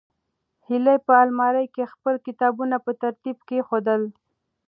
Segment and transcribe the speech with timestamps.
[0.67, 4.01] هیلې په المارۍ کې خپل کتابونه په ترتیب کېښودل.